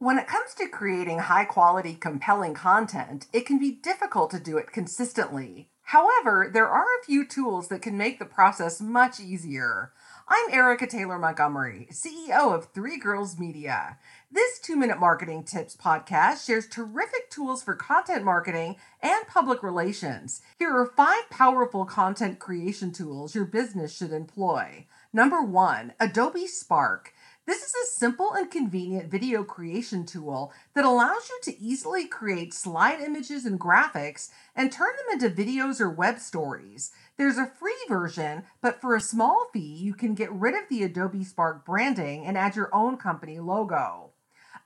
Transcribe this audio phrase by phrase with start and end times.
[0.00, 4.56] When it comes to creating high quality, compelling content, it can be difficult to do
[4.56, 5.70] it consistently.
[5.82, 9.90] However, there are a few tools that can make the process much easier.
[10.28, 13.98] I'm Erica Taylor Montgomery, CEO of Three Girls Media.
[14.30, 20.42] This two minute marketing tips podcast shares terrific tools for content marketing and public relations.
[20.60, 24.86] Here are five powerful content creation tools your business should employ.
[25.12, 27.14] Number one, Adobe Spark.
[27.48, 32.52] This is a simple and convenient video creation tool that allows you to easily create
[32.52, 36.92] slide images and graphics and turn them into videos or web stories.
[37.16, 40.82] There's a free version, but for a small fee, you can get rid of the
[40.82, 44.10] Adobe Spark branding and add your own company logo.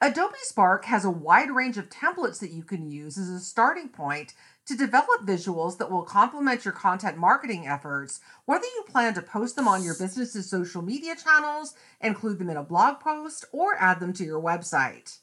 [0.00, 3.90] Adobe Spark has a wide range of templates that you can use as a starting
[3.90, 4.34] point
[4.66, 9.56] to develop visuals that will complement your content marketing efforts, whether you plan to post
[9.56, 14.00] them on your business's social media channels, include them in a blog post, or add
[14.00, 15.18] them to your website.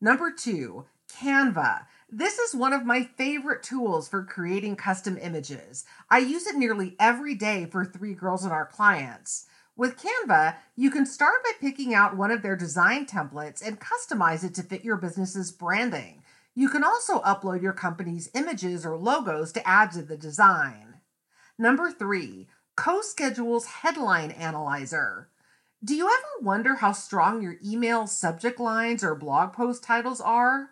[0.00, 1.86] Number two, Canva.
[2.12, 5.84] This is one of my favorite tools for creating custom images.
[6.08, 9.46] I use it nearly every day for three girls and our clients.
[9.76, 14.44] With Canva, you can start by picking out one of their design templates and customize
[14.44, 16.22] it to fit your business's branding.
[16.54, 20.94] You can also upload your company's images or logos to add to the design.
[21.58, 25.28] Number three, CoSchedule's Headline Analyzer.
[25.82, 30.70] Do you ever wonder how strong your email subject lines or blog post titles are?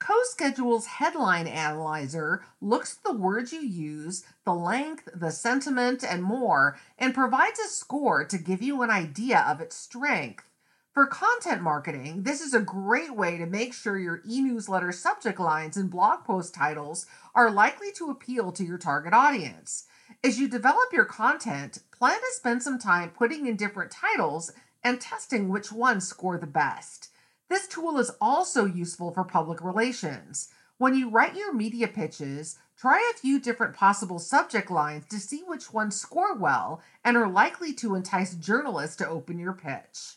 [0.00, 6.78] CoSchedule's Headline Analyzer looks at the words you use, the length, the sentiment, and more,
[6.98, 10.49] and provides a score to give you an idea of its strength.
[10.92, 15.38] For content marketing, this is a great way to make sure your e newsletter subject
[15.38, 19.84] lines and blog post titles are likely to appeal to your target audience.
[20.24, 24.50] As you develop your content, plan to spend some time putting in different titles
[24.82, 27.10] and testing which ones score the best.
[27.48, 30.48] This tool is also useful for public relations.
[30.76, 35.44] When you write your media pitches, try a few different possible subject lines to see
[35.46, 40.16] which ones score well and are likely to entice journalists to open your pitch.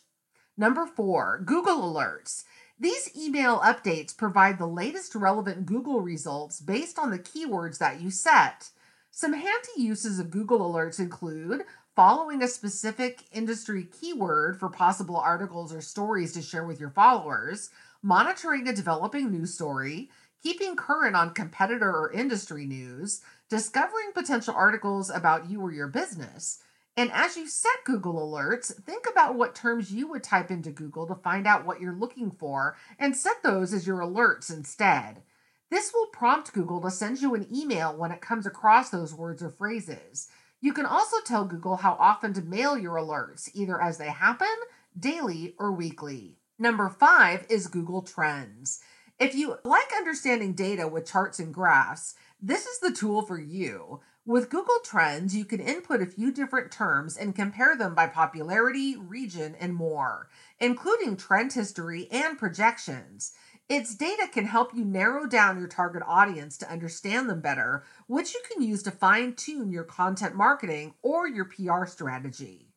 [0.55, 2.43] Number four, Google Alerts.
[2.79, 8.11] These email updates provide the latest relevant Google results based on the keywords that you
[8.11, 8.69] set.
[9.09, 11.63] Some handy uses of Google Alerts include
[11.95, 17.69] following a specific industry keyword for possible articles or stories to share with your followers,
[18.01, 20.09] monitoring a developing news story,
[20.41, 26.59] keeping current on competitor or industry news, discovering potential articles about you or your business,
[26.95, 31.07] and as you set Google Alerts, think about what terms you would type into Google
[31.07, 35.23] to find out what you're looking for and set those as your alerts instead.
[35.71, 39.41] This will prompt Google to send you an email when it comes across those words
[39.41, 40.27] or phrases.
[40.61, 44.55] You can also tell Google how often to mail your alerts, either as they happen,
[44.97, 46.37] daily, or weekly.
[46.59, 48.81] Number five is Google Trends.
[49.19, 54.01] If you like understanding data with charts and graphs, this is the tool for you.
[54.25, 58.95] With Google Trends, you can input a few different terms and compare them by popularity,
[58.95, 60.29] region, and more,
[60.61, 63.33] including trend history and projections.
[63.67, 68.33] Its data can help you narrow down your target audience to understand them better, which
[68.33, 72.69] you can use to fine tune your content marketing or your PR strategy.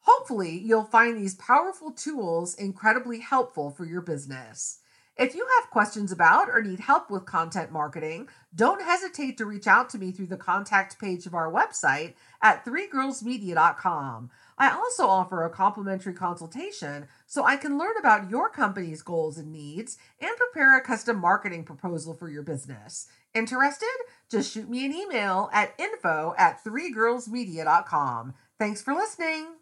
[0.00, 4.80] Hopefully, you'll find these powerful tools incredibly helpful for your business.
[5.18, 9.66] If you have questions about or need help with content marketing, don't hesitate to reach
[9.66, 14.30] out to me through the contact page of our website at threegirlsmedia.com.
[14.56, 19.50] I also offer a complimentary consultation so I can learn about your company's goals and
[19.50, 23.08] needs and prepare a custom marketing proposal for your business.
[23.34, 23.88] Interested?
[24.30, 28.34] Just shoot me an email at info at threegirlsmedia.com.
[28.56, 29.57] Thanks for listening.